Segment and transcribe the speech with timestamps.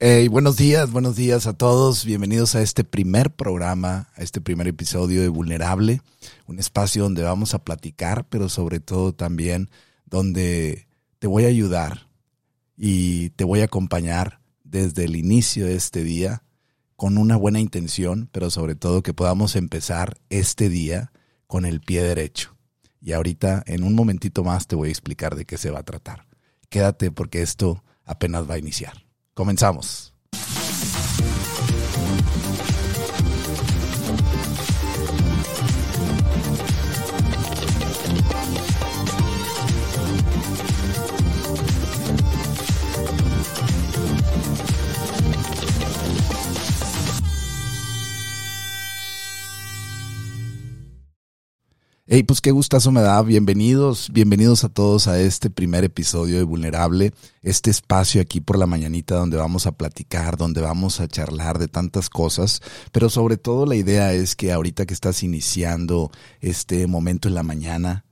[0.00, 2.06] Buenos días, buenos días a todos.
[2.06, 6.00] Bienvenidos a este primer programa, a este primer episodio de Vulnerable,
[6.46, 9.68] un espacio donde vamos a platicar, pero sobre todo también
[10.06, 12.08] donde te voy a ayudar
[12.78, 16.44] y te voy a acompañar desde el inicio de este día
[16.96, 21.12] con una buena intención, pero sobre todo que podamos empezar este día
[21.46, 22.56] con el pie derecho.
[23.02, 25.84] Y ahorita, en un momentito más, te voy a explicar de qué se va a
[25.84, 26.26] tratar.
[26.70, 29.09] Quédate porque esto apenas va a iniciar.
[29.34, 30.09] Comenzamos.
[52.12, 53.22] Hey, pues qué gustazo me da.
[53.22, 58.66] Bienvenidos, bienvenidos a todos a este primer episodio de Vulnerable, este espacio aquí por la
[58.66, 63.64] mañanita donde vamos a platicar, donde vamos a charlar de tantas cosas, pero sobre todo
[63.64, 68.04] la idea es que ahorita que estás iniciando este momento en la mañana,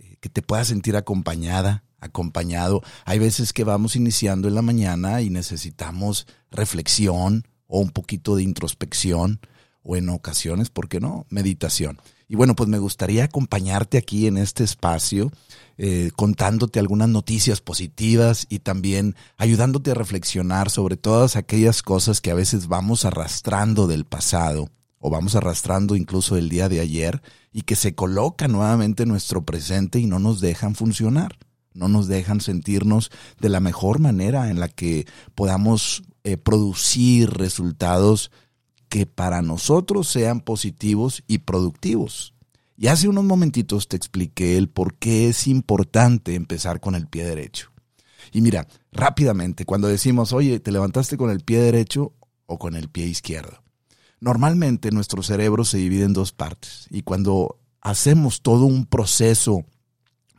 [0.00, 2.82] eh, que te puedas sentir acompañada, acompañado.
[3.06, 8.42] Hay veces que vamos iniciando en la mañana y necesitamos reflexión o un poquito de
[8.42, 9.40] introspección
[9.82, 11.24] o en ocasiones, ¿por qué no?
[11.30, 11.98] Meditación.
[12.28, 15.30] Y bueno, pues me gustaría acompañarte aquí en este espacio,
[15.78, 22.32] eh, contándote algunas noticias positivas y también ayudándote a reflexionar sobre todas aquellas cosas que
[22.32, 27.62] a veces vamos arrastrando del pasado o vamos arrastrando incluso del día de ayer y
[27.62, 31.38] que se colocan nuevamente en nuestro presente y no nos dejan funcionar,
[31.74, 38.32] no nos dejan sentirnos de la mejor manera en la que podamos eh, producir resultados
[38.96, 42.32] que para nosotros sean positivos y productivos.
[42.78, 47.26] Y hace unos momentitos te expliqué el por qué es importante empezar con el pie
[47.26, 47.70] derecho.
[48.32, 52.14] Y mira, rápidamente, cuando decimos, oye, te levantaste con el pie derecho
[52.46, 53.62] o con el pie izquierdo.
[54.18, 59.66] Normalmente nuestro cerebro se divide en dos partes y cuando hacemos todo un proceso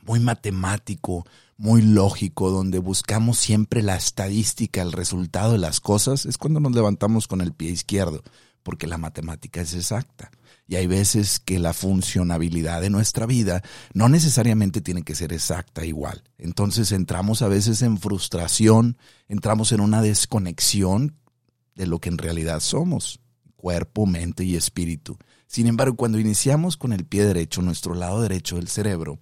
[0.02, 1.24] muy matemático,
[1.58, 6.72] muy lógico, donde buscamos siempre la estadística, el resultado de las cosas, es cuando nos
[6.72, 8.22] levantamos con el pie izquierdo,
[8.68, 10.30] porque la matemática es exacta.
[10.66, 13.62] Y hay veces que la funcionabilidad de nuestra vida
[13.94, 16.22] no necesariamente tiene que ser exacta igual.
[16.36, 21.16] Entonces entramos a veces en frustración, entramos en una desconexión
[21.76, 23.20] de lo que en realidad somos,
[23.56, 25.16] cuerpo, mente y espíritu.
[25.46, 29.18] Sin embargo, cuando iniciamos con el pie derecho, nuestro lado derecho del cerebro,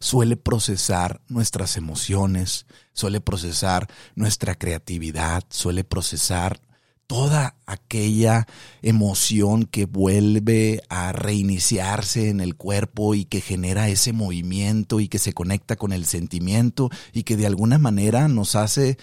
[0.00, 6.60] suele procesar nuestras emociones, suele procesar nuestra creatividad, suele procesar
[7.08, 8.46] toda aquella
[8.82, 15.18] emoción que vuelve a reiniciarse en el cuerpo y que genera ese movimiento y que
[15.18, 18.98] se conecta con el sentimiento y que de alguna manera nos hace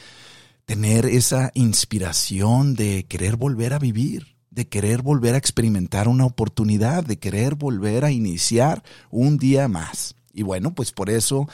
[0.66, 7.04] tener esa inspiración de querer volver a vivir, de querer volver a experimentar una oportunidad,
[7.04, 10.16] de querer volver a iniciar un día más.
[10.32, 11.48] Y bueno, pues por eso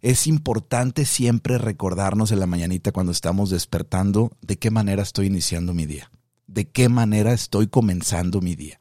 [0.00, 5.74] es importante siempre recordarnos en la mañanita cuando estamos despertando de qué manera estoy iniciando
[5.74, 6.10] mi día,
[6.46, 8.78] de qué manera estoy comenzando mi día.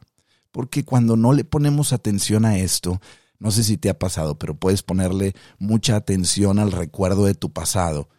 [0.51, 3.01] Porque cuando no le ponemos atención a esto,
[3.39, 7.51] no sé si te ha pasado, pero puedes ponerle mucha atención al recuerdo de tu
[7.51, 8.09] pasado.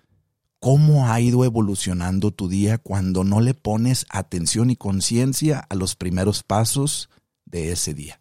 [0.60, 5.94] ¿Cómo ha ido evolucionando tu día cuando no le pones atención y conciencia a los
[5.94, 7.10] primeros pasos
[7.44, 8.20] de ese día?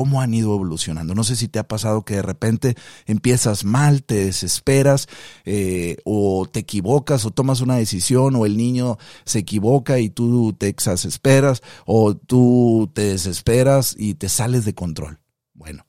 [0.00, 1.14] Cómo han ido evolucionando.
[1.14, 2.74] No sé si te ha pasado que de repente
[3.04, 5.08] empiezas mal, te desesperas
[5.44, 8.96] eh, o te equivocas o tomas una decisión o el niño
[9.26, 15.20] se equivoca y tú te exasperas o tú te desesperas y te sales de control.
[15.52, 15.84] Bueno,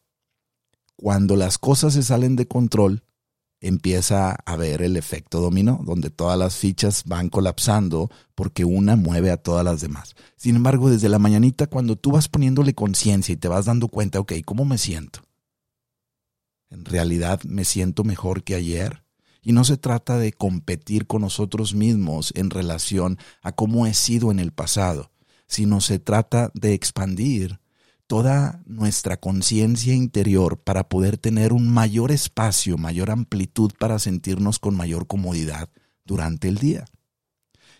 [0.97, 3.05] cuando las cosas se salen de control,
[3.61, 9.29] empieza a ver el efecto dominó, donde todas las fichas van colapsando porque una mueve
[9.31, 10.16] a todas las demás.
[10.35, 14.19] Sin embargo, desde la mañanita, cuando tú vas poniéndole conciencia y te vas dando cuenta,
[14.19, 15.22] ok, ¿cómo me siento?
[16.72, 19.03] En realidad me siento mejor que ayer.
[19.43, 24.31] Y no se trata de competir con nosotros mismos en relación a cómo he sido
[24.31, 25.11] en el pasado,
[25.47, 27.60] sino se trata de expandir
[28.11, 34.75] toda nuestra conciencia interior para poder tener un mayor espacio, mayor amplitud para sentirnos con
[34.75, 35.69] mayor comodidad
[36.03, 36.84] durante el día.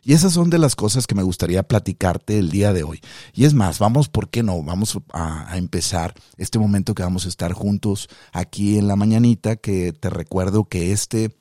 [0.02, 3.02] Y esas son de las cosas que me gustaría platicarte el día de hoy.
[3.34, 4.64] Y es más, vamos, ¿por qué no?
[4.64, 9.58] Vamos a, a, empezar este momento que vamos a estar juntos aquí en la mañanita,
[9.58, 11.41] que te recuerdo que este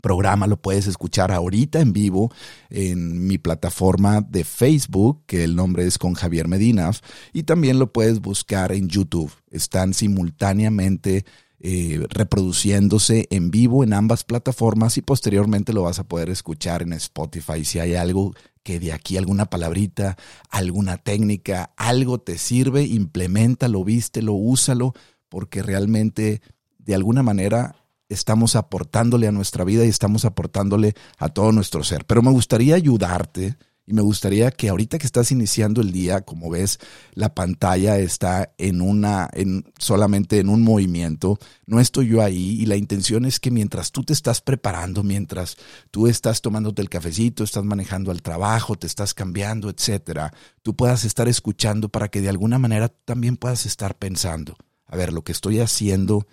[0.00, 2.32] programa lo puedes escuchar ahorita en vivo
[2.70, 6.90] en mi plataforma de Facebook, que el nombre es con Javier Medina,
[7.32, 9.32] y también lo puedes buscar en YouTube.
[9.50, 11.24] Están simultáneamente
[11.58, 16.92] eh, reproduciéndose en vivo en ambas plataformas y posteriormente lo vas a poder escuchar en
[16.92, 17.64] Spotify.
[17.64, 20.16] Si hay algo que de aquí, alguna palabrita,
[20.50, 24.92] alguna técnica, algo te sirve, implementalo, vístelo, úsalo,
[25.28, 26.42] porque realmente
[26.78, 27.74] de alguna manera
[28.08, 32.04] estamos aportándole a nuestra vida y estamos aportándole a todo nuestro ser.
[32.04, 33.56] Pero me gustaría ayudarte
[33.88, 36.80] y me gustaría que ahorita que estás iniciando el día, como ves,
[37.14, 41.38] la pantalla está en una, en solamente en un movimiento.
[41.66, 45.56] No estoy yo ahí y la intención es que mientras tú te estás preparando, mientras
[45.92, 51.04] tú estás tomándote el cafecito, estás manejando al trabajo, te estás cambiando, etcétera, tú puedas
[51.04, 54.56] estar escuchando para que de alguna manera también puedas estar pensando.
[54.86, 56.26] A ver, lo que estoy haciendo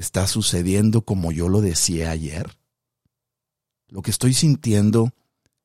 [0.00, 2.56] está sucediendo como yo lo decía ayer.
[3.88, 5.12] Lo que estoy sintiendo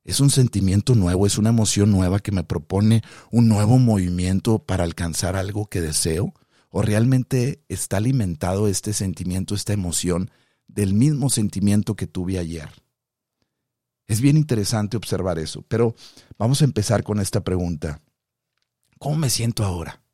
[0.03, 3.01] es un sentimiento nuevo, es una emoción nueva que me propone
[3.31, 6.33] un nuevo movimiento para alcanzar algo que deseo?
[6.69, 10.29] ¿O realmente está alimentado este sentimiento, esta emoción,
[10.67, 12.69] del mismo sentimiento que tuve ayer?
[14.05, 15.95] Es bien interesante observar eso, pero
[16.37, 18.01] vamos a empezar con esta pregunta.
[18.99, 20.04] ¿Cómo me siento ahora?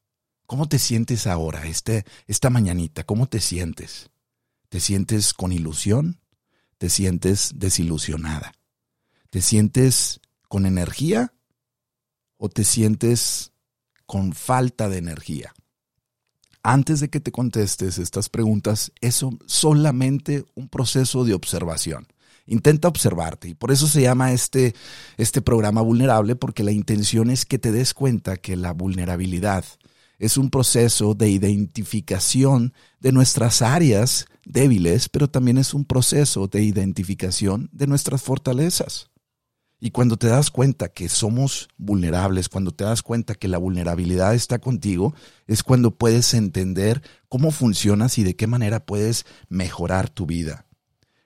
[0.52, 3.06] ¿Cómo te sientes ahora, este, esta mañanita?
[3.06, 4.10] ¿Cómo te sientes?
[4.68, 6.20] ¿Te sientes con ilusión?
[6.78, 8.52] ¿Te sientes desilusionada?
[9.30, 10.20] ¿Te sientes
[10.50, 11.32] con energía
[12.36, 13.54] o te sientes
[14.06, 15.54] con falta de energía?
[16.64, 22.08] Antes de que te contestes estas preguntas, es solamente un proceso de observación.
[22.46, 24.76] Intenta observarte y por eso se llama este,
[25.16, 29.64] este programa vulnerable porque la intención es que te des cuenta que la vulnerabilidad
[30.22, 36.62] es un proceso de identificación de nuestras áreas débiles, pero también es un proceso de
[36.62, 39.10] identificación de nuestras fortalezas.
[39.80, 44.36] Y cuando te das cuenta que somos vulnerables, cuando te das cuenta que la vulnerabilidad
[44.36, 45.16] está contigo,
[45.48, 50.68] es cuando puedes entender cómo funcionas y de qué manera puedes mejorar tu vida.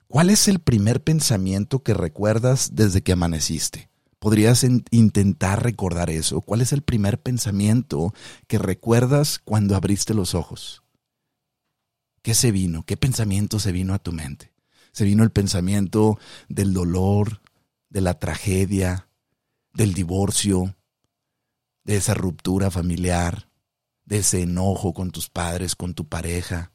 [0.08, 3.90] ¿Cuál es el primer pensamiento que recuerdas desde que amaneciste?
[4.26, 6.42] ¿Podrías intentar recordar eso?
[6.42, 8.12] ¿Cuál es el primer pensamiento
[8.48, 10.82] que recuerdas cuando abriste los ojos?
[12.24, 12.82] ¿Qué se vino?
[12.88, 14.52] ¿Qué pensamiento se vino a tu mente?
[14.94, 16.18] Se vino el pensamiento
[16.50, 17.44] del dolor,
[17.92, 19.10] de la tragedia,
[19.76, 20.76] del divorcio,
[21.84, 23.48] de esa ruptura familiar,
[24.06, 26.72] de ese enojo con tus padres, con tu pareja.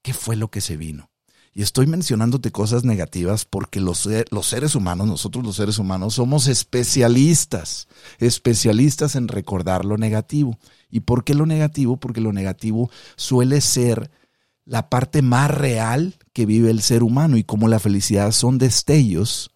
[0.00, 1.10] ¿Qué fue lo que se vino?
[1.58, 6.46] Y estoy mencionándote cosas negativas porque los, los, seres humanos, nosotros los seres humanos, somos
[6.46, 7.88] especialistas,
[8.20, 10.56] especialistas en recordar lo negativo.
[10.88, 11.96] ¿Y por qué lo negativo?
[11.96, 14.08] Porque lo negativo suele ser
[14.66, 19.50] la parte más real que vive el ser humano y como la felicidad son destellos,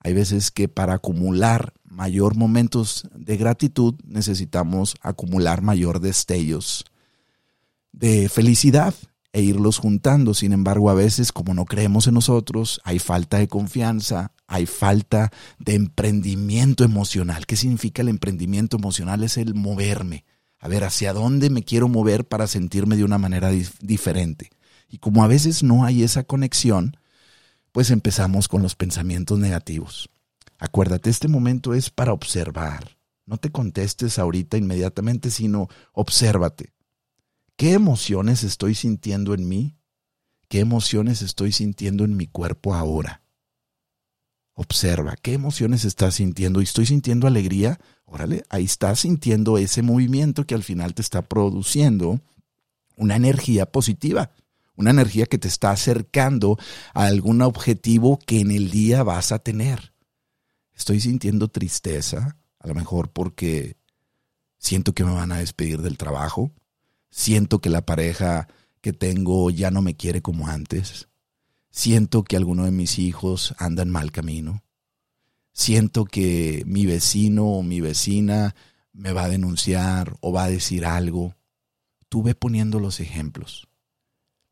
[0.00, 6.84] hay veces que para acumular mayor momentos de gratitud necesitamos acumular mayor destellos
[7.92, 8.92] de felicidad
[9.36, 10.32] e irlos juntando.
[10.32, 15.30] Sin embargo, a veces como no creemos en nosotros, hay falta de confianza, hay falta
[15.58, 17.44] de emprendimiento emocional.
[17.44, 19.22] ¿Qué significa el emprendimiento emocional?
[19.22, 20.24] Es el moverme.
[20.58, 23.50] A ver, ¿hacia dónde me quiero mover para sentirme de una manera
[23.82, 24.48] diferente?
[24.88, 26.96] Y como a veces no hay esa conexión,
[27.72, 30.08] pues empezamos con los pensamientos negativos.
[30.58, 32.96] Acuérdate, este momento es para observar.
[33.26, 36.72] No te contestes ahorita inmediatamente, sino obsérvate.
[37.56, 39.76] ¿Qué emociones estoy sintiendo en mí?
[40.48, 43.22] ¿Qué emociones estoy sintiendo en mi cuerpo ahora?
[44.54, 46.60] Observa, ¿qué emociones estás sintiendo?
[46.60, 47.78] ¿Y estoy sintiendo alegría?
[48.04, 52.20] Órale, ahí estás sintiendo ese movimiento que al final te está produciendo
[52.96, 54.30] una energía positiva
[54.76, 56.58] una energía que te está acercando
[56.94, 59.92] a algún objetivo que en el día vas a tener.
[60.74, 63.76] Estoy sintiendo tristeza, a lo mejor porque
[64.58, 66.52] siento que me van a despedir del trabajo,
[67.16, 68.46] siento que la pareja
[68.82, 71.08] que tengo ya no me quiere como antes,
[71.70, 74.62] siento que alguno de mis hijos anda en mal camino,
[75.50, 78.54] siento que mi vecino o mi vecina
[78.92, 81.34] me va a denunciar o va a decir algo.
[82.10, 83.66] Tú ve poniendo los ejemplos.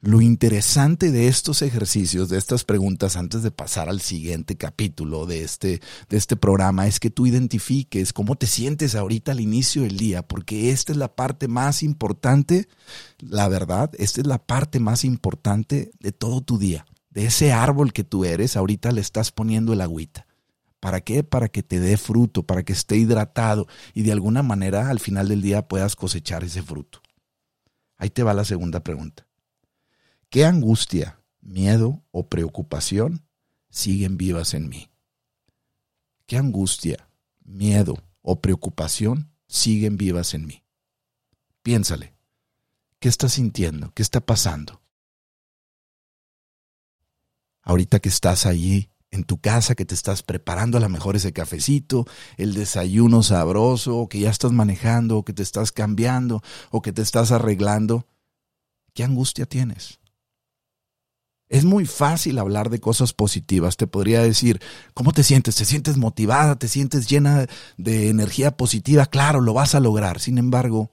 [0.06, 5.42] Lo interesante de estos ejercicios, de estas preguntas, antes de pasar al siguiente capítulo de
[5.42, 5.80] este,
[6.10, 10.22] de este programa, es que tú identifiques cómo te sientes ahorita al inicio del día,
[10.22, 12.68] porque esta es la parte más importante,
[13.18, 16.84] la verdad, esta es la parte más importante de todo tu día.
[17.08, 20.26] De ese árbol que tú eres, ahorita le estás poniendo el agüita.
[20.80, 21.24] ¿Para qué?
[21.24, 25.28] Para que te dé fruto, para que esté hidratado y de alguna manera al final
[25.28, 27.00] del día puedas cosechar ese fruto.
[27.96, 29.26] Ahí te va la segunda pregunta.
[30.34, 33.24] ¿Qué angustia, miedo o preocupación
[33.70, 34.90] siguen vivas en mí?
[36.26, 37.08] ¿Qué angustia,
[37.44, 40.64] miedo o preocupación siguen vivas en mí?
[41.62, 42.16] Piénsale.
[42.98, 43.92] ¿Qué estás sintiendo?
[43.94, 44.82] ¿Qué está pasando?
[47.62, 51.32] ahorita que estás allí en tu casa, que te estás preparando a lo mejor ese
[51.32, 52.06] cafecito,
[52.38, 56.92] el desayuno sabroso, o que ya estás manejando, o que te estás cambiando, o que
[56.92, 58.08] te estás arreglando,
[58.94, 60.00] ¿qué angustia tienes?
[61.48, 63.76] Es muy fácil hablar de cosas positivas.
[63.76, 64.60] Te podría decir,
[64.94, 65.56] ¿cómo te sientes?
[65.56, 66.56] ¿Te sientes motivada?
[66.58, 67.46] ¿Te sientes llena
[67.76, 69.06] de energía positiva?
[69.06, 70.20] Claro, lo vas a lograr.
[70.20, 70.90] Sin embargo,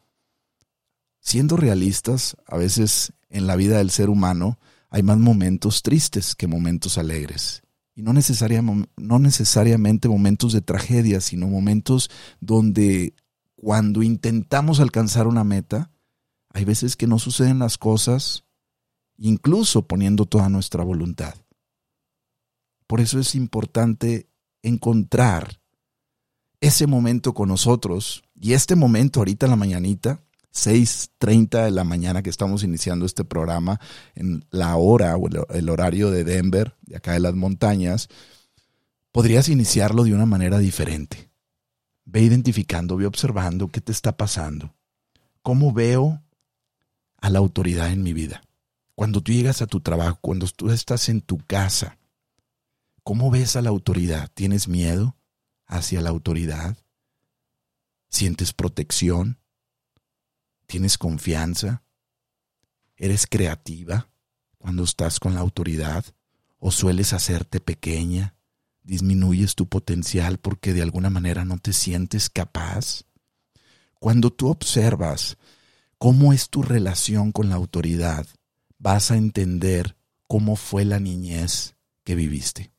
[1.19, 6.47] siendo realistas, a veces en la vida del ser humano hay más momentos tristes que
[6.47, 7.63] momentos alegres.
[7.95, 13.13] Y no, necesariamente momentos de tragedia, sino momentos donde
[13.55, 15.91] cuando intentamos alcanzar una meta,
[16.49, 18.43] hay veces que no suceden las cosas,
[19.29, 21.35] incluso poniendo toda nuestra voluntad.
[22.87, 24.27] Por eso es importante
[24.63, 25.61] encontrar
[26.59, 30.19] ese momento con nosotros y este momento ahorita en la mañanita
[30.53, 33.79] 6.30 de la mañana que estamos iniciando este programa,
[34.15, 38.09] en la hora o el horario de Denver, de acá de las montañas,
[39.11, 41.29] podrías iniciarlo de una manera diferente.
[42.03, 44.75] Ve identificando, ve observando qué te está pasando.
[45.41, 46.21] ¿Cómo veo
[47.17, 48.43] a la autoridad en mi vida?
[49.01, 51.97] Cuando tú llegas a tu trabajo, cuando tú estás en tu casa,
[53.01, 54.29] ¿cómo ves a la autoridad?
[54.35, 55.17] ¿Tienes miedo
[55.65, 56.77] hacia la autoridad?
[58.09, 59.39] ¿Sientes protección?
[60.67, 61.81] ¿Tienes confianza?
[62.95, 64.07] ¿Eres creativa
[64.59, 66.05] cuando estás con la autoridad?
[66.59, 68.35] ¿O sueles hacerte pequeña?
[68.83, 73.05] ¿Disminuyes tu potencial porque de alguna manera no te sientes capaz?
[73.99, 75.39] Cuando tú observas
[75.97, 78.27] cómo es tu relación con la autoridad,
[78.81, 79.95] vas a entender
[80.27, 82.71] cómo fue la niñez que viviste.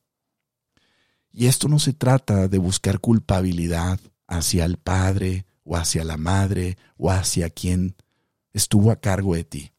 [1.31, 6.77] Y esto no se trata de buscar culpabilidad hacia el padre o hacia la madre
[6.97, 7.95] o hacia quien
[8.53, 9.73] estuvo a cargo de ti.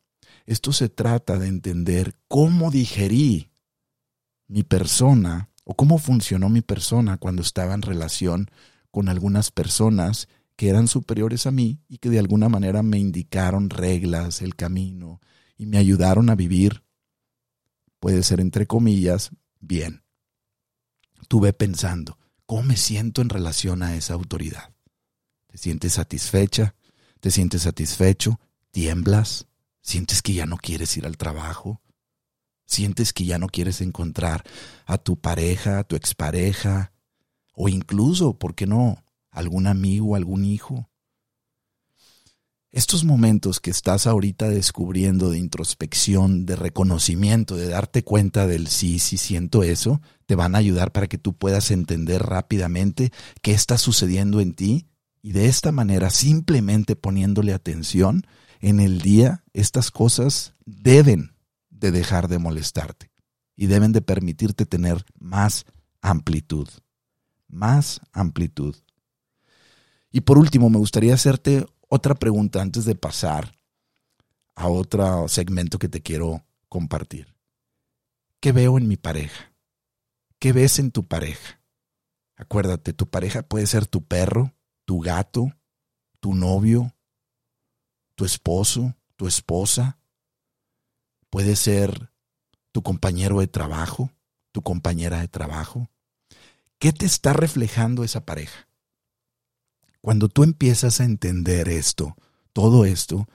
[0.45, 3.51] Esto se trata de entender cómo digerí
[4.47, 8.49] mi persona o cómo funcionó mi persona cuando estaba en relación
[8.91, 13.69] con algunas personas que eran superiores a mí y que de alguna manera me indicaron
[13.69, 15.19] reglas, el camino
[15.57, 16.83] y me ayudaron a vivir,
[17.99, 20.03] puede ser entre comillas, bien.
[21.27, 24.73] Tuve pensando, ¿cómo me siento en relación a esa autoridad?
[25.47, 26.75] ¿Te sientes satisfecha?
[27.19, 28.39] ¿Te sientes satisfecho?
[28.71, 29.47] ¿Tiemblas?
[29.81, 31.81] ¿Sientes que ya no quieres ir al trabajo?
[32.65, 34.43] ¿Sientes que ya no quieres encontrar
[34.85, 36.93] a tu pareja, a tu expareja?
[37.53, 39.03] O incluso, ¿por qué no?
[39.33, 40.89] algún amigo, algún hijo.
[42.73, 48.97] Estos momentos que estás ahorita descubriendo de introspección, de reconocimiento, de darte cuenta del sí,
[48.97, 53.11] sí siento eso, te van a ayudar para que tú puedas entender rápidamente
[53.43, 54.87] qué está sucediendo en ti
[55.21, 58.25] y de esta manera, simplemente poniéndole atención,
[58.59, 61.35] en el día estas cosas deben
[61.69, 63.11] de dejar de molestarte
[63.55, 65.67] y deben de permitirte tener más
[66.01, 66.67] amplitud,
[67.47, 68.75] más amplitud.
[70.11, 73.55] Y por último, me gustaría hacerte otra pregunta antes de pasar
[74.55, 77.35] a otro segmento que te quiero compartir.
[78.39, 79.53] ¿Qué veo en mi pareja?
[80.39, 81.61] ¿Qué ves en tu pareja?
[82.35, 85.53] Acuérdate, tu pareja puede ser tu perro, tu gato,
[86.19, 86.95] tu novio,
[88.15, 89.99] tu esposo, tu esposa.
[91.29, 92.11] Puede ser
[92.71, 94.09] tu compañero de trabajo,
[94.51, 95.91] tu compañera de trabajo.
[96.79, 98.67] ¿Qué te está reflejando esa pareja?
[100.03, 102.17] Cuando tú empiezas a entender esto,
[102.51, 103.29] todo esto,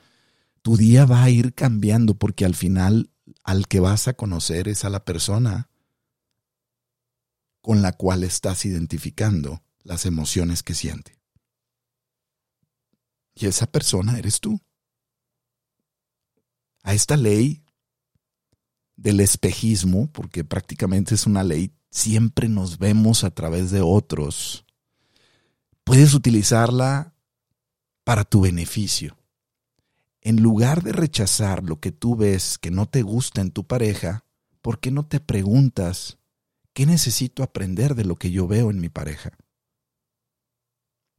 [0.60, 3.10] tu día va a ir cambiando porque al final
[3.42, 5.70] al que vas a conocer es a la persona
[7.62, 11.18] con la cual estás identificando las emociones que siente.
[13.34, 14.60] Y esa persona eres tú.
[16.82, 17.64] A esta ley
[18.94, 24.66] del espejismo, porque prácticamente es una ley, siempre nos vemos a través de otros.
[25.88, 27.14] Puedes utilizarla
[28.04, 29.16] para tu beneficio.
[30.20, 34.24] En lugar de rechazar lo que tú ves que no te gusta en tu pareja,
[34.62, 36.18] ¿por qué no te preguntas
[36.74, 39.36] qué necesito aprender de lo que yo veo en mi pareja?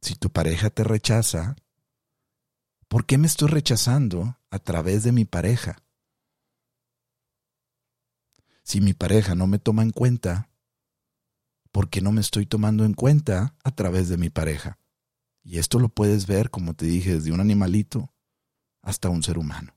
[0.00, 1.56] Si tu pareja te rechaza,
[2.90, 5.80] ¿Por qué me estoy rechazando a través de mi pareja?
[8.64, 10.49] Si mi pareja no me toma en cuenta,
[11.72, 14.78] ¿por qué no me estoy tomando en cuenta a través de mi pareja?
[15.42, 18.12] Y esto lo puedes ver, como te dije, desde un animalito
[18.82, 19.74] hasta un ser humano.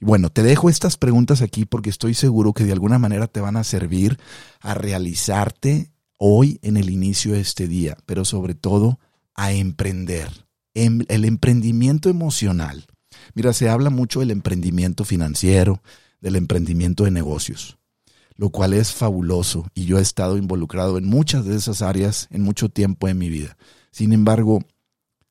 [0.00, 3.40] Y bueno, te dejo estas preguntas aquí porque estoy seguro que de alguna manera te
[3.40, 4.18] van a servir
[4.60, 9.00] a realizarte hoy en el inicio de este día, pero sobre todo
[9.34, 12.86] a emprender el emprendimiento emocional.
[13.34, 15.82] Mira, se habla mucho del emprendimiento financiero,
[16.20, 17.78] del emprendimiento de negocios.
[18.38, 22.42] Lo cual es fabuloso y yo he estado involucrado en muchas de esas áreas en
[22.42, 23.58] mucho tiempo en mi vida.
[23.90, 24.60] Sin embargo,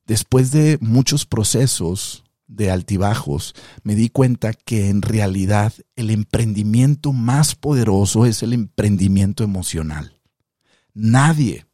[0.06, 7.54] después de muchos procesos de altibajos, me di cuenta que en realidad el emprendimiento más
[7.54, 10.20] poderoso es el emprendimiento emocional.
[10.92, 11.66] Nadie,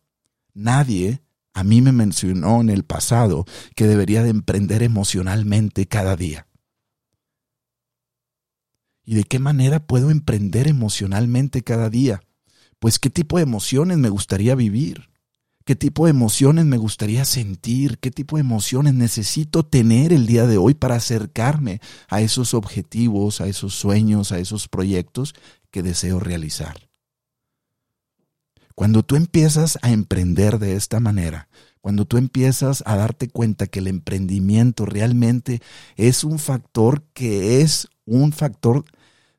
[0.52, 1.20] nadie
[1.52, 6.46] a mí me mencionó en el pasado que debería de emprender emocionalmente cada día.
[9.04, 12.22] ¿Y de qué manera puedo emprender emocionalmente cada día?
[12.78, 15.08] Pues qué tipo de emociones me gustaría vivir
[15.64, 20.46] qué tipo de emociones me gustaría sentir, qué tipo de emociones necesito tener el día
[20.46, 25.34] de hoy para acercarme a esos objetivos, a esos sueños, a esos proyectos
[25.70, 26.88] que deseo realizar.
[28.74, 31.48] Cuando tú empiezas a emprender de esta manera,
[31.84, 35.60] cuando tú empiezas a darte cuenta que el emprendimiento realmente
[35.96, 38.86] es un factor que es un factor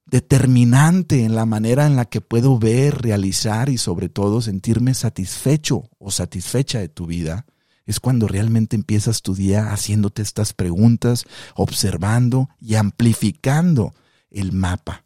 [0.06, 5.90] determinante en la manera en la que puedo ver, realizar y sobre todo sentirme satisfecho
[5.98, 7.48] o satisfecha de tu vida,
[7.88, 11.26] es cuando realmente empiezas tu día haciéndote estas preguntas,
[11.56, 13.96] observando y amplificando
[14.30, 15.05] el mapa.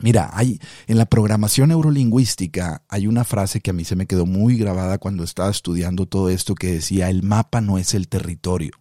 [0.00, 4.26] Mira, hay en la programación neurolingüística hay una frase que a mí se me quedó
[4.26, 8.72] muy grabada cuando estaba estudiando todo esto que decía el mapa no es el territorio.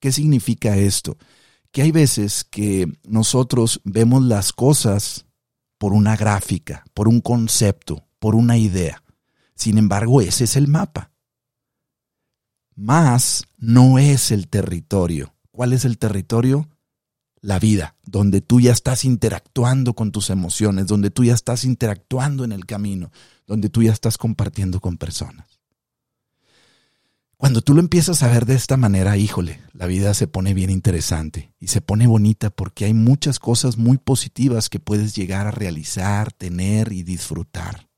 [0.00, 1.16] ¿Qué significa esto?
[1.72, 5.26] que hay veces que nosotros vemos las cosas
[5.78, 9.02] por una gráfica, por un concepto, por una idea.
[9.54, 11.12] Sin embargo, ese es el mapa.
[12.74, 15.34] Más no es el territorio.
[15.50, 16.68] ¿Cuál es el territorio?
[17.40, 22.44] La vida, donde tú ya estás interactuando con tus emociones, donde tú ya estás interactuando
[22.44, 23.12] en el camino,
[23.46, 25.58] donde tú ya estás compartiendo con personas.
[27.38, 30.70] Cuando tú lo empiezas a ver de esta manera, híjole, la vida se pone bien
[30.70, 35.52] interesante y se pone bonita porque hay muchas cosas muy positivas que puedes llegar a
[35.52, 37.88] realizar, tener y disfrutar.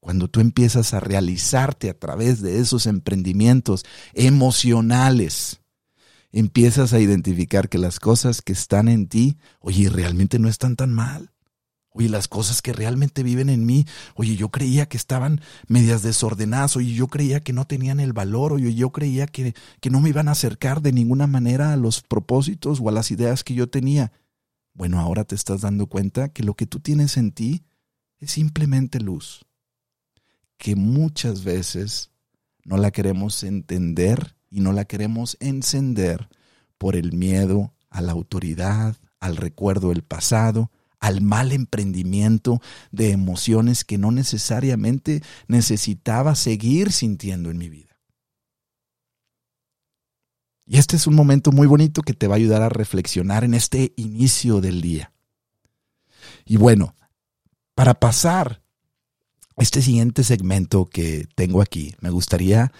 [0.00, 5.62] Cuando tú empiezas a realizarte a través de esos emprendimientos emocionales,
[6.34, 10.92] empiezas a identificar que las cosas que están en ti, oye, realmente no están tan
[10.92, 11.30] mal.
[11.90, 16.76] Oye, las cosas que realmente viven en mí, oye, yo creía que estaban medias desordenadas,
[16.76, 20.08] oye, yo creía que no tenían el valor, oye, yo creía que, que no me
[20.08, 23.68] iban a acercar de ninguna manera a los propósitos o a las ideas que yo
[23.68, 24.10] tenía.
[24.72, 27.62] Bueno, ahora te estás dando cuenta que lo que tú tienes en ti
[28.18, 29.46] es simplemente luz,
[30.58, 32.10] que muchas veces
[32.64, 36.28] no la queremos entender y no la queremos encender
[36.78, 42.60] por el miedo a la autoridad, al recuerdo del pasado, al mal emprendimiento
[42.92, 47.98] de emociones que no necesariamente necesitaba seguir sintiendo en mi vida.
[50.66, 53.54] Y este es un momento muy bonito que te va a ayudar a reflexionar en
[53.54, 55.12] este inicio del día.
[56.44, 56.94] Y bueno,
[57.74, 58.62] para pasar
[59.56, 62.70] este siguiente segmento que tengo aquí, me gustaría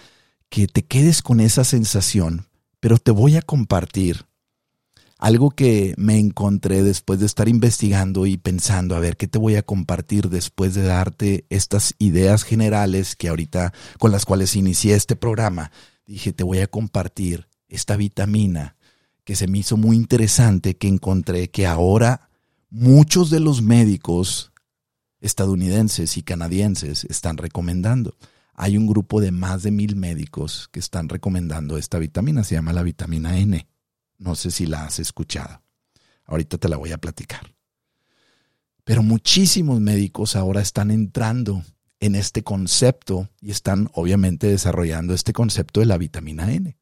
[0.54, 2.46] que te quedes con esa sensación,
[2.78, 4.24] pero te voy a compartir
[5.18, 9.56] algo que me encontré después de estar investigando y pensando, a ver, ¿qué te voy
[9.56, 15.16] a compartir después de darte estas ideas generales que ahorita con las cuales inicié este
[15.16, 15.72] programa?
[16.06, 18.76] Dije, te voy a compartir esta vitamina
[19.24, 22.28] que se me hizo muy interesante, que encontré que ahora
[22.70, 24.52] muchos de los médicos
[25.20, 28.14] estadounidenses y canadienses están recomendando.
[28.54, 32.72] Hay un grupo de más de mil médicos que están recomendando esta vitamina, se llama
[32.72, 33.66] la vitamina N.
[34.18, 35.60] No sé si la has escuchado.
[36.24, 37.54] Ahorita te la voy a platicar.
[38.84, 41.64] Pero muchísimos médicos ahora están entrando
[42.00, 46.76] en este concepto y están obviamente desarrollando este concepto de la vitamina N.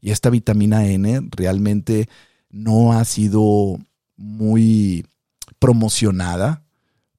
[0.00, 2.08] Y esta vitamina N realmente
[2.50, 3.78] no ha sido
[4.16, 5.06] muy
[5.58, 6.64] promocionada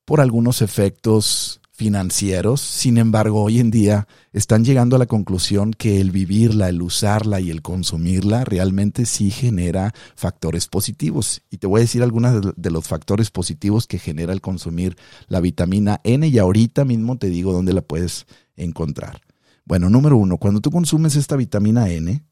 [0.06, 2.60] por algunos efectos financieros.
[2.60, 7.40] Sin embargo, hoy en día están llegando a la conclusión que el vivirla, el usarla
[7.40, 11.42] y el consumirla realmente sí genera factores positivos.
[11.50, 14.98] Y te voy a decir algunos de los factores positivos que genera el consumir
[15.30, 19.22] la vitamina N y ahorita mismo te digo dónde la puedes encontrar.
[19.64, 22.26] Bueno, número uno, cuando tú consumes esta vitamina N,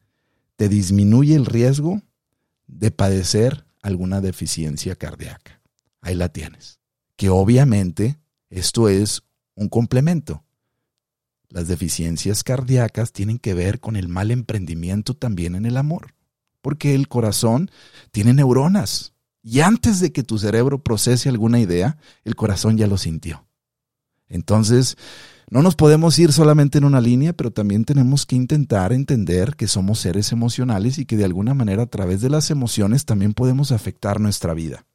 [0.57, 2.01] te disminuye el riesgo
[2.67, 5.62] de padecer alguna deficiencia cardíaca.
[6.01, 6.81] Ahí la tienes.
[7.15, 9.23] Que obviamente esto es
[9.58, 10.43] un complemento.
[11.50, 16.13] Las deficiencias cardíacas tienen que ver con el mal emprendimiento también en el amor,
[16.62, 17.72] porque el corazón
[18.12, 22.98] tiene neuronas y antes de que tu cerebro procese alguna idea, el corazón ya lo
[22.98, 23.46] sintió.
[24.28, 24.98] Entonces,
[25.50, 29.67] no nos podemos ir solamente en una línea, pero también tenemos que intentar entender que
[29.67, 33.72] somos seres emocionales y que de alguna manera a través de las emociones también podemos
[33.72, 34.86] afectar nuestra vida.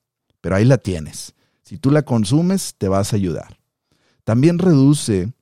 [0.42, 1.34] Pero ahí la tienes.
[1.62, 3.61] Si tú la consumes, te vas a ayudar.
[4.24, 5.32] También reduce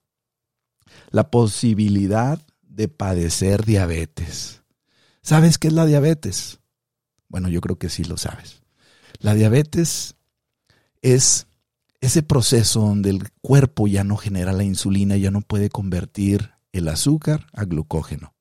[1.11, 4.63] la posibilidad de padecer diabetes.
[5.23, 6.61] ¿Sabes qué es la diabetes?
[7.29, 8.63] Bueno, yo creo que sí lo sabes.
[9.19, 10.17] La diabetes
[11.03, 11.47] es
[12.01, 16.89] ese proceso donde el cuerpo ya no genera la insulina, ya no puede convertir el
[16.89, 18.35] azúcar a glucógeno.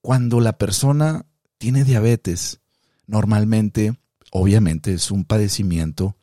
[0.00, 1.26] Cuando la persona
[1.58, 2.60] tiene diabetes,
[3.06, 3.96] normalmente,
[4.32, 6.16] obviamente es un padecimiento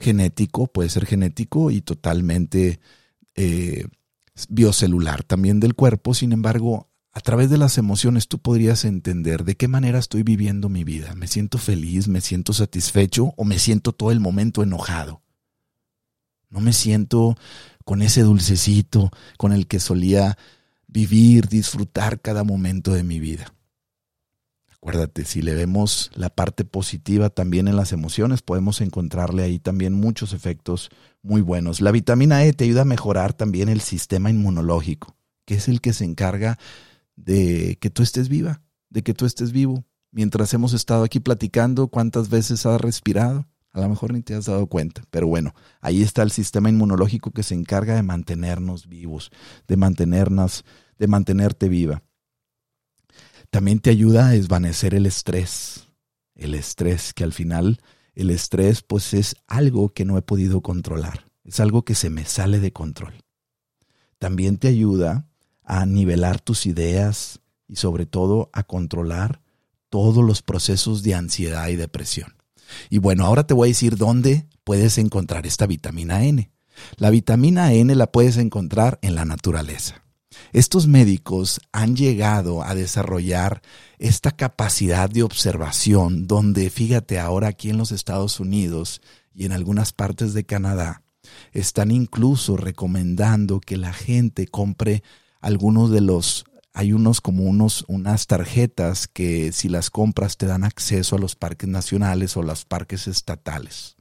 [0.00, 2.80] genético, puede ser genético y totalmente
[3.34, 3.84] eh,
[4.48, 6.14] biocelular también del cuerpo.
[6.14, 10.68] Sin embargo, a través de las emociones tú podrías entender de qué manera estoy viviendo
[10.68, 11.14] mi vida.
[11.14, 12.08] ¿Me siento feliz?
[12.08, 13.34] ¿Me siento satisfecho?
[13.36, 15.22] ¿O me siento todo el momento enojado?
[16.48, 17.36] No me siento
[17.84, 20.38] con ese dulcecito con el que solía
[20.86, 23.52] vivir, disfrutar cada momento de mi vida.
[24.82, 29.92] Acuérdate, si le vemos la parte positiva también en las emociones, podemos encontrarle ahí también
[29.92, 30.88] muchos efectos
[31.22, 31.82] muy buenos.
[31.82, 35.92] La vitamina E te ayuda a mejorar también el sistema inmunológico, que es el que
[35.92, 36.58] se encarga
[37.14, 39.84] de que tú estés viva, de que tú estés vivo.
[40.12, 43.46] Mientras hemos estado aquí platicando, ¿cuántas veces has respirado?
[43.72, 47.32] A lo mejor ni te has dado cuenta, pero bueno, ahí está el sistema inmunológico
[47.32, 49.30] que se encarga de mantenernos vivos,
[49.68, 50.64] de mantenernos,
[50.98, 52.02] de mantenerte viva.
[53.50, 55.88] También te ayuda a desvanecer el estrés.
[56.34, 57.80] El estrés, que al final
[58.14, 61.26] el estrés pues es algo que no he podido controlar.
[61.44, 63.14] Es algo que se me sale de control.
[64.18, 65.26] También te ayuda
[65.64, 69.40] a nivelar tus ideas y sobre todo a controlar
[69.88, 72.34] todos los procesos de ansiedad y depresión.
[72.88, 76.50] Y bueno, ahora te voy a decir dónde puedes encontrar esta vitamina N.
[76.96, 80.04] La vitamina N la puedes encontrar en la naturaleza.
[80.52, 83.62] Estos médicos han llegado a desarrollar
[83.98, 89.00] esta capacidad de observación donde, fíjate, ahora aquí en los Estados Unidos
[89.32, 91.02] y en algunas partes de Canadá,
[91.52, 95.02] están incluso recomendando que la gente compre
[95.40, 100.62] algunos de los hay unos como unos unas tarjetas que si las compras te dan
[100.62, 103.96] acceso a los parques nacionales o los parques estatales.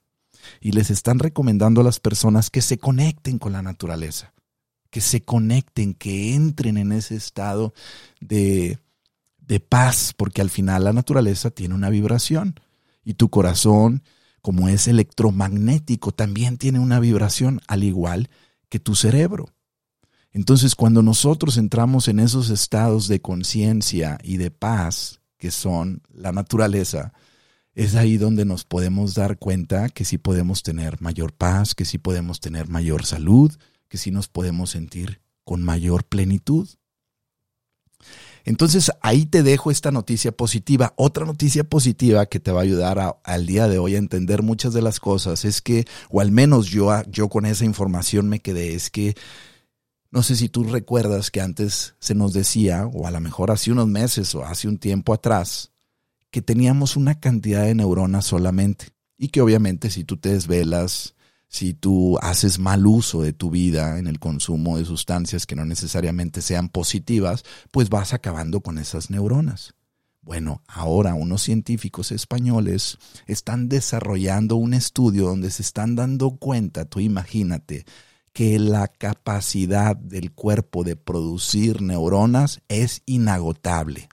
[0.61, 4.33] Y les están recomendando a las personas que se conecten con la naturaleza
[4.89, 7.73] que se conecten, que entren en ese estado
[8.19, 8.79] de,
[9.39, 12.59] de paz, porque al final la naturaleza tiene una vibración
[13.03, 14.03] y tu corazón,
[14.41, 18.29] como es electromagnético, también tiene una vibración, al igual
[18.69, 19.47] que tu cerebro.
[20.31, 26.31] Entonces, cuando nosotros entramos en esos estados de conciencia y de paz, que son la
[26.31, 27.13] naturaleza,
[27.73, 31.97] es ahí donde nos podemos dar cuenta que sí podemos tener mayor paz, que sí
[31.97, 33.55] podemos tener mayor salud,
[33.89, 36.69] que sí nos podemos sentir con mayor plenitud.
[38.45, 40.93] Entonces ahí te dejo esta noticia positiva.
[40.95, 44.73] Otra noticia positiva que te va a ayudar al día de hoy a entender muchas
[44.73, 48.73] de las cosas es que, o al menos yo, yo con esa información me quedé,
[48.73, 49.15] es que
[50.11, 53.71] no sé si tú recuerdas que antes se nos decía, o a lo mejor hace
[53.71, 55.71] unos meses o hace un tiempo atrás,
[56.31, 58.87] que teníamos una cantidad de neuronas solamente.
[59.17, 61.13] Y que obviamente si tú te desvelas,
[61.49, 65.65] si tú haces mal uso de tu vida en el consumo de sustancias que no
[65.65, 69.73] necesariamente sean positivas, pues vas acabando con esas neuronas.
[70.21, 76.99] Bueno, ahora unos científicos españoles están desarrollando un estudio donde se están dando cuenta, tú
[76.99, 77.83] imagínate,
[78.31, 84.07] que la capacidad del cuerpo de producir neuronas es inagotable.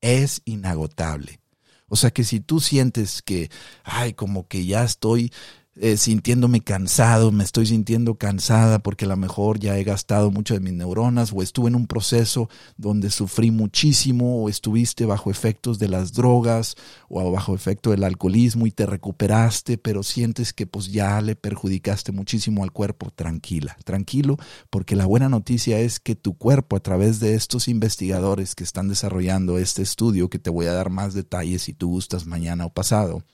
[0.00, 1.38] Es inagotable.
[1.86, 3.50] O sea que si tú sientes que,
[3.84, 5.30] ay, como que ya estoy
[5.74, 10.52] eh, sintiéndome cansado, me estoy sintiendo cansada porque a lo mejor ya he gastado mucho
[10.52, 15.78] de mis neuronas o estuve en un proceso donde sufrí muchísimo o estuviste bajo efectos
[15.78, 16.76] de las drogas
[17.08, 22.12] o bajo efecto del alcoholismo y te recuperaste, pero sientes que pues ya le perjudicaste
[22.12, 24.36] muchísimo al cuerpo, tranquila, tranquilo,
[24.68, 28.88] porque la buena noticia es que tu cuerpo a través de estos investigadores que están
[28.88, 32.70] desarrollando este estudio, que te voy a dar más detalles si tú gustas mañana o
[32.70, 33.24] pasado,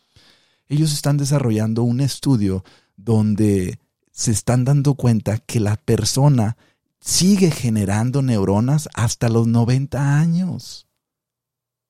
[0.69, 2.63] ellos están desarrollando un estudio
[2.97, 3.79] donde
[4.13, 6.57] se están dando cuenta que la persona
[7.01, 10.87] sigue generando neuronas hasta los 90 años.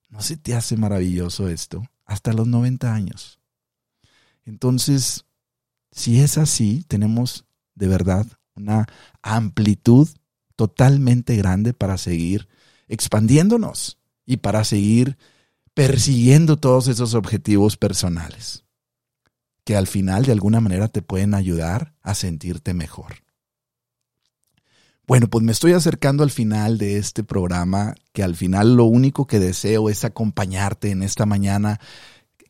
[0.09, 1.83] ¿No se te hace maravilloso esto?
[2.05, 3.41] Hasta los 90 años.
[4.45, 5.25] Entonces,
[5.91, 8.87] si es así, tenemos de verdad una
[9.23, 10.09] amplitud
[10.57, 12.49] totalmente grande para seguir
[12.88, 15.19] expandiéndonos y para seguir
[15.75, 18.64] persiguiendo todos esos objetivos personales
[19.68, 23.16] que al final de alguna manera te pueden ayudar a sentirte mejor.
[25.07, 29.26] Bueno, pues me estoy acercando al final de este programa, que al final lo único
[29.26, 31.81] que deseo es acompañarte en esta mañana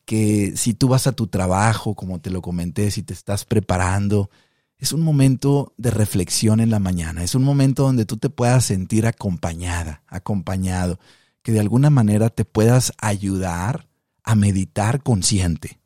[0.05, 4.29] que si tú vas a tu trabajo, como te lo comenté, si te estás preparando,
[4.77, 8.63] es un momento de reflexión en la mañana, es un momento donde tú te puedas
[8.63, 11.01] sentir acompañada, acompañado,
[11.41, 13.89] que de alguna manera te puedas ayudar
[14.23, 15.79] a meditar consciente.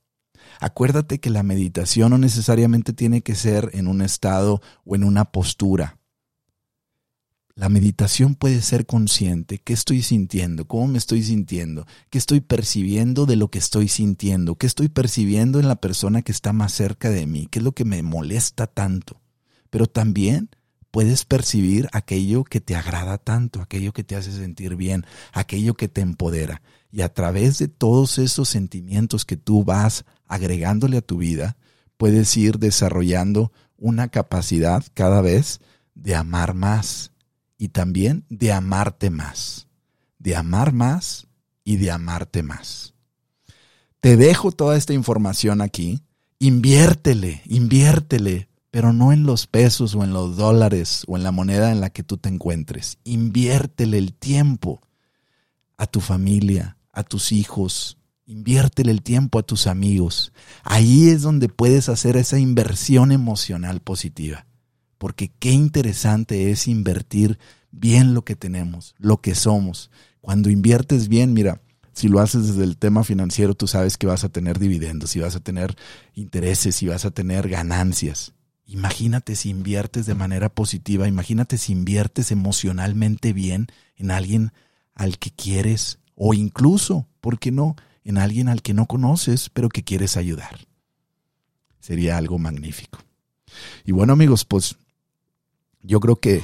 [0.63, 5.25] Acuérdate que la meditación no necesariamente tiene que ser en un estado o en una
[5.25, 5.99] postura.
[7.53, 9.57] La meditación puede ser consciente.
[9.57, 10.65] ¿Qué estoy sintiendo?
[10.65, 11.85] ¿Cómo me estoy sintiendo?
[12.09, 14.55] ¿Qué estoy percibiendo de lo que estoy sintiendo?
[14.55, 17.49] ¿Qué estoy percibiendo en la persona que está más cerca de mí?
[17.51, 19.19] ¿Qué es lo que me molesta tanto?
[19.69, 20.49] Pero también
[20.93, 25.87] puedes percibir aquello que te agrada tanto, aquello que te hace sentir bien, aquello que
[25.87, 26.61] te empodera.
[26.91, 31.57] Y a través de todos esos sentimientos que tú vas agregándole a tu vida,
[31.97, 35.61] puedes ir desarrollando una capacidad cada vez
[35.95, 37.11] de amar más
[37.57, 39.67] y también de amarte más,
[40.19, 41.25] de amar más
[41.63, 42.93] y de amarte más.
[43.99, 46.03] Te dejo toda esta información aquí,
[46.37, 51.71] inviértele, inviértele, pero no en los pesos o en los dólares o en la moneda
[51.71, 52.97] en la que tú te encuentres.
[53.03, 54.81] Inviértele el tiempo
[55.77, 60.33] a tu familia, a tus hijos, inviértele el tiempo a tus amigos.
[60.63, 64.47] Ahí es donde puedes hacer esa inversión emocional positiva
[65.03, 67.37] porque qué interesante es invertir
[67.71, 69.91] bien lo que tenemos, lo que somos.
[70.21, 74.23] Cuando inviertes bien, mira, si lo haces desde el tema financiero, tú sabes que vas
[74.23, 75.75] a tener dividendos y vas a tener
[76.13, 78.33] intereses y vas a tener ganancias.
[78.73, 84.51] Imagínate si inviertes de manera positiva, imagínate si inviertes emocionalmente bien en alguien
[84.95, 89.69] al que quieres o incluso, ¿por qué no?, en alguien al que no conoces pero
[89.69, 90.57] que quieres ayudar.
[91.79, 92.97] Sería algo magnífico.
[93.85, 94.75] Y bueno amigos, pues
[95.83, 96.41] yo creo que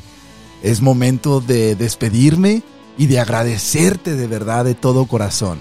[0.61, 2.61] es momento de despedirme
[2.95, 5.57] y de agradecerte de verdad de todo corazón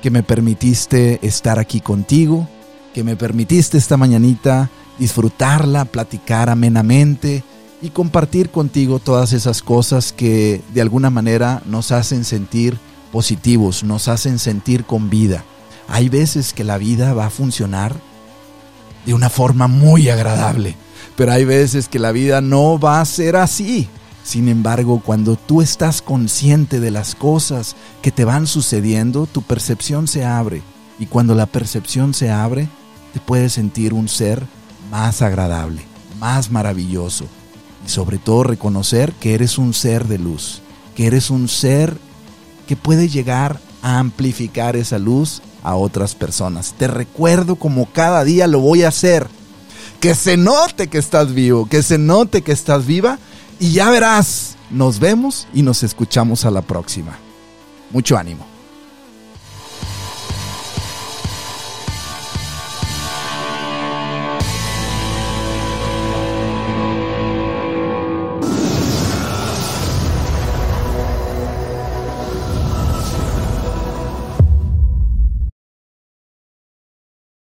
[0.00, 2.48] que me permitiste estar aquí contigo,
[2.94, 7.44] que me permitiste esta mañanita disfrutarla, platicar amenamente
[7.80, 12.78] y compartir contigo todas esas cosas que de alguna manera nos hacen sentir
[13.12, 15.44] positivos, nos hacen sentir con vida.
[15.88, 17.94] Hay veces que la vida va a funcionar
[19.06, 20.76] de una forma muy agradable
[21.18, 23.88] pero hay veces que la vida no va a ser así.
[24.22, 30.06] Sin embargo, cuando tú estás consciente de las cosas que te van sucediendo, tu percepción
[30.06, 30.62] se abre.
[30.96, 32.68] Y cuando la percepción se abre,
[33.12, 34.46] te puedes sentir un ser
[34.90, 35.82] más agradable,
[36.18, 37.26] más maravilloso.
[37.86, 40.60] Y sobre todo reconocer que eres un ser de luz,
[40.94, 41.96] que eres un ser
[42.66, 46.74] que puede llegar a amplificar esa luz a otras personas.
[46.76, 49.28] Te recuerdo como cada día lo voy a hacer
[50.00, 53.18] que se note que estás vivo, que se note que estás viva
[53.58, 57.18] y ya verás, nos vemos y nos escuchamos a la próxima.
[57.90, 58.57] Mucho ánimo.